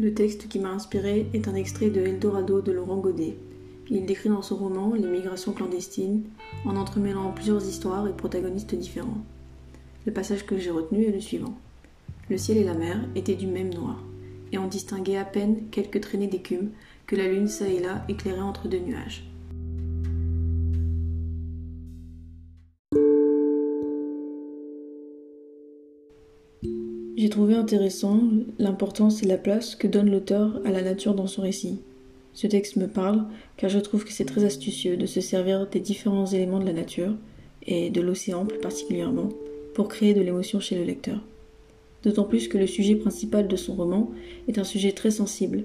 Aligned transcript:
Le 0.00 0.14
texte 0.14 0.48
qui 0.48 0.58
m'a 0.58 0.70
inspiré 0.70 1.26
est 1.34 1.46
un 1.46 1.54
extrait 1.54 1.90
de 1.90 2.00
Eldorado 2.00 2.62
de 2.62 2.72
Laurent 2.72 2.96
Godet. 2.96 3.36
Il 3.90 4.06
décrit 4.06 4.30
dans 4.30 4.40
son 4.40 4.56
roman 4.56 4.94
les 4.94 5.06
migrations 5.06 5.52
clandestines 5.52 6.22
en 6.64 6.76
entremêlant 6.76 7.32
plusieurs 7.32 7.62
histoires 7.68 8.08
et 8.08 8.14
protagonistes 8.14 8.74
différents. 8.74 9.18
Le 10.06 10.12
passage 10.14 10.46
que 10.46 10.56
j'ai 10.56 10.70
retenu 10.70 11.04
est 11.04 11.12
le 11.12 11.20
suivant. 11.20 11.52
Le 12.30 12.38
ciel 12.38 12.56
et 12.56 12.64
la 12.64 12.72
mer 12.72 12.96
étaient 13.14 13.34
du 13.34 13.46
même 13.46 13.74
noir, 13.74 14.02
et 14.52 14.56
on 14.56 14.68
distinguait 14.68 15.18
à 15.18 15.26
peine 15.26 15.68
quelques 15.70 16.00
traînées 16.00 16.28
d'écume 16.28 16.70
que 17.06 17.14
la 17.14 17.28
lune 17.28 17.46
çà 17.46 17.68
et 17.68 17.80
là 17.80 18.02
éclairait 18.08 18.40
entre 18.40 18.68
deux 18.68 18.78
nuages. 18.78 19.30
J'ai 27.20 27.28
trouvé 27.28 27.54
intéressant 27.54 28.22
l'importance 28.58 29.22
et 29.22 29.26
la 29.26 29.36
place 29.36 29.76
que 29.76 29.86
donne 29.86 30.10
l'auteur 30.10 30.58
à 30.64 30.70
la 30.70 30.80
nature 30.80 31.14
dans 31.14 31.26
son 31.26 31.42
récit. 31.42 31.78
Ce 32.32 32.46
texte 32.46 32.76
me 32.76 32.86
parle 32.86 33.26
car 33.58 33.68
je 33.68 33.78
trouve 33.78 34.06
que 34.06 34.12
c'est 34.14 34.24
très 34.24 34.46
astucieux 34.46 34.96
de 34.96 35.04
se 35.04 35.20
servir 35.20 35.66
des 35.66 35.80
différents 35.80 36.24
éléments 36.24 36.60
de 36.60 36.64
la 36.64 36.72
nature, 36.72 37.12
et 37.66 37.90
de 37.90 38.00
l'océan 38.00 38.46
plus 38.46 38.58
particulièrement, 38.58 39.28
pour 39.74 39.88
créer 39.88 40.14
de 40.14 40.22
l'émotion 40.22 40.60
chez 40.60 40.76
le 40.76 40.84
lecteur. 40.84 41.20
D'autant 42.04 42.24
plus 42.24 42.48
que 42.48 42.56
le 42.56 42.66
sujet 42.66 42.94
principal 42.94 43.48
de 43.48 43.56
son 43.56 43.74
roman 43.74 44.10
est 44.48 44.58
un 44.58 44.64
sujet 44.64 44.92
très 44.92 45.10
sensible, 45.10 45.64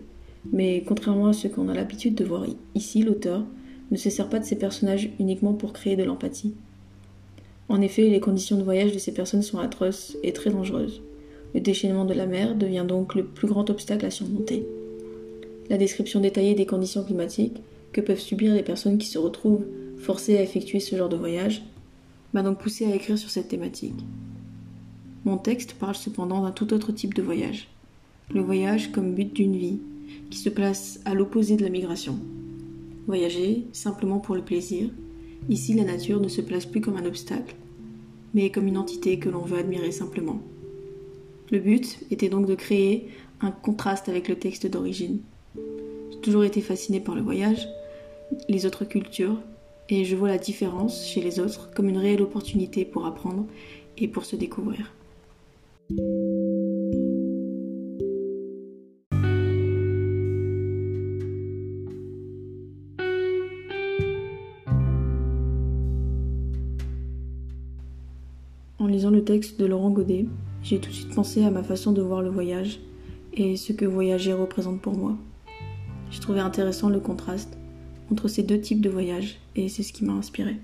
mais 0.52 0.84
contrairement 0.86 1.28
à 1.28 1.34
ce 1.34 1.48
qu'on 1.48 1.70
a 1.70 1.74
l'habitude 1.74 2.16
de 2.16 2.26
voir 2.26 2.46
ici, 2.76 3.02
l'auteur 3.02 3.46
ne 3.92 3.98
se 3.98 4.10
sert 4.10 4.28
pas 4.28 4.40
de 4.40 4.46
ses 4.46 4.58
personnages 4.58 5.10
uniquement 5.22 5.54
pour 5.54 5.72
créer 5.72 5.96
de 5.96 6.04
l'empathie. 6.04 6.54
En 7.70 7.80
effet, 7.80 8.10
les 8.10 8.20
conditions 8.20 8.58
de 8.58 8.64
voyage 8.64 8.92
de 8.92 9.00
ces 9.00 9.14
personnes 9.14 9.42
sont 9.42 9.60
atroces 9.60 10.18
et 10.22 10.34
très 10.34 10.50
dangereuses. 10.50 11.02
Le 11.56 11.62
déchaînement 11.62 12.04
de 12.04 12.14
la 12.14 12.26
mer 12.26 12.54
devient 12.54 12.84
donc 12.86 13.16
le 13.16 13.24
plus 13.24 13.48
grand 13.48 13.70
obstacle 13.70 14.06
à 14.06 14.12
surmonter. 14.12 14.68
La 15.70 15.78
description 15.78 16.20
détaillée 16.20 16.54
des 16.54 16.66
conditions 16.66 17.06
climatiques 17.06 17.62
que 17.94 18.02
peuvent 18.02 18.20
subir 18.20 18.54
les 18.54 18.62
personnes 18.62 18.98
qui 18.98 19.08
se 19.08 19.18
retrouvent 19.18 19.66
forcées 19.98 20.38
à 20.38 20.42
effectuer 20.42 20.82
ce 20.82 20.98
genre 20.98 21.08
de 21.08 21.16
voyage 21.16 21.64
m'a 22.34 22.44
donc 22.44 22.60
poussé 22.60 22.86
à 22.86 22.94
écrire 22.94 23.18
sur 23.18 23.30
cette 23.30 23.48
thématique. 23.48 23.96
Mon 25.24 25.38
texte 25.38 25.76
parle 25.76 25.96
cependant 25.96 26.42
d'un 26.42 26.52
tout 26.52 26.74
autre 26.74 26.92
type 26.92 27.14
de 27.14 27.22
voyage. 27.22 27.70
Le 28.34 28.42
voyage 28.42 28.92
comme 28.92 29.16
but 29.16 29.32
d'une 29.32 29.56
vie, 29.56 29.80
qui 30.30 30.38
se 30.38 30.50
place 30.50 31.00
à 31.06 31.14
l'opposé 31.14 31.56
de 31.56 31.64
la 31.64 31.70
migration. 31.70 32.20
Voyager 33.08 33.64
simplement 33.72 34.20
pour 34.20 34.36
le 34.36 34.42
plaisir, 34.42 34.90
ici 35.48 35.74
la 35.74 35.86
nature 35.86 36.20
ne 36.20 36.28
se 36.28 36.42
place 36.42 36.66
plus 36.66 36.82
comme 36.82 36.98
un 36.98 37.06
obstacle, 37.06 37.56
mais 38.34 38.50
comme 38.50 38.68
une 38.68 38.78
entité 38.78 39.20
que 39.20 39.30
l'on 39.30 39.44
veut 39.44 39.60
admirer 39.60 39.94
simplement. 39.94 40.42
Le 41.52 41.60
but 41.60 42.00
était 42.10 42.30
donc 42.30 42.48
de 42.48 42.56
créer 42.56 43.08
un 43.40 43.52
contraste 43.52 44.10
avec 44.10 44.28
le 44.28 44.36
texte 44.36 44.66
d'origine. 44.66 45.20
J'ai 46.12 46.20
toujours 46.22 46.44
été 46.44 46.60
fasciné 46.60 47.00
par 47.00 47.14
le 47.14 47.22
voyage, 47.22 47.68
les 48.50 48.66
autres 48.66 48.84
cultures, 48.84 49.38
et 49.90 50.06
je 50.06 50.16
vois 50.16 50.30
la 50.30 50.40
différence 50.40 51.06
chez 51.06 51.22
les 51.22 51.40
autres 51.40 51.70
comme 51.76 51.88
une 51.88 52.00
réelle 52.00 52.24
opportunité 52.24 52.84
pour 52.84 53.06
apprendre 53.06 53.46
et 54.00 54.08
pour 54.08 54.26
se 54.26 54.36
découvrir. 54.36 54.92
En 68.80 68.88
lisant 68.88 69.12
le 69.12 69.24
texte 69.24 69.60
de 69.60 69.66
Laurent 69.68 69.92
Godet, 69.92 70.26
j'ai 70.66 70.80
tout 70.80 70.90
de 70.90 70.96
suite 70.96 71.14
pensé 71.14 71.44
à 71.44 71.52
ma 71.52 71.62
façon 71.62 71.92
de 71.92 72.02
voir 72.02 72.24
le 72.24 72.30
voyage 72.32 72.80
et 73.34 73.56
ce 73.56 73.72
que 73.72 73.86
voyager 73.86 74.34
représente 74.34 74.82
pour 74.82 74.98
moi. 74.98 75.16
J'ai 76.10 76.20
trouvé 76.20 76.40
intéressant 76.40 76.90
le 76.90 77.00
contraste 77.00 77.56
entre 78.12 78.28
ces 78.28 78.42
deux 78.42 78.60
types 78.60 78.82
de 78.82 78.90
voyages 78.90 79.38
et 79.56 79.70
c'est 79.70 79.84
ce 79.84 79.94
qui 79.94 80.04
m'a 80.04 80.14
inspiré. 80.14 80.56